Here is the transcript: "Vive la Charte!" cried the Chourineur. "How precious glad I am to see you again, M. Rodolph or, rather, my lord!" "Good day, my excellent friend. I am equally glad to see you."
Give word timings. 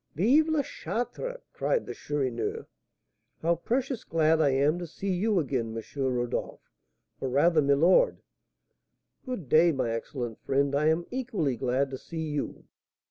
"Vive 0.15 0.49
la 0.49 0.63
Charte!" 0.63 1.43
cried 1.53 1.85
the 1.85 1.93
Chourineur. 1.93 2.65
"How 3.43 3.53
precious 3.53 4.03
glad 4.03 4.41
I 4.41 4.49
am 4.49 4.79
to 4.79 4.87
see 4.87 5.11
you 5.11 5.37
again, 5.39 5.77
M. 5.77 5.83
Rodolph 6.03 6.71
or, 7.19 7.29
rather, 7.29 7.61
my 7.61 7.73
lord!" 7.75 8.23
"Good 9.27 9.47
day, 9.47 9.71
my 9.71 9.91
excellent 9.91 10.39
friend. 10.39 10.73
I 10.73 10.87
am 10.87 11.05
equally 11.11 11.55
glad 11.55 11.91
to 11.91 11.99
see 11.99 12.29
you." 12.31 12.63